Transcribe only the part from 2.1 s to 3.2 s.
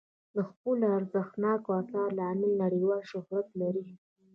له امله نړیوال